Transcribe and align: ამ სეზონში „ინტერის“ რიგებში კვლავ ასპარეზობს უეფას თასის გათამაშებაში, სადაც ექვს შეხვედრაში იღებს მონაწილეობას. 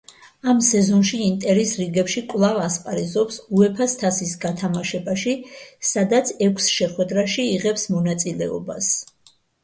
ამ 0.51 0.59
სეზონში 0.67 1.17
„ინტერის“ 1.23 1.73
რიგებში 1.81 2.21
კვლავ 2.31 2.55
ასპარეზობს 2.61 3.35
უეფას 3.57 3.93
თასის 4.03 4.31
გათამაშებაში, 4.45 5.35
სადაც 5.89 6.31
ექვს 6.47 6.71
შეხვედრაში 6.77 7.45
იღებს 7.59 7.85
მონაწილეობას. 7.97 8.89